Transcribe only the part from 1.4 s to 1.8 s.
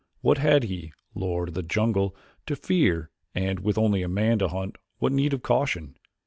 of the